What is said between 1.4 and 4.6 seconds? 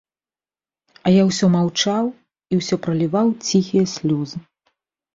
маўчаў і ўсё праліваў ціхія слёзы.